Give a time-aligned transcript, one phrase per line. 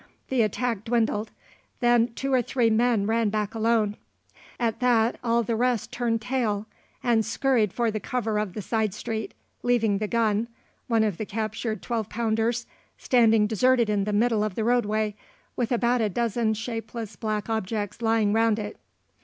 [0.29, 1.29] The attack dwindled.
[1.79, 3.97] Then two or three men ran back alone.
[4.59, 6.65] At that all the rest turned tail
[7.03, 10.47] and scurried for the cover of the side street, leaving the gun
[10.87, 12.65] (one of the captured twelve pounders)
[12.97, 15.13] standing deserted in the middle of the roadway,
[15.55, 18.79] with about a dozen shapeless black objects lying round it.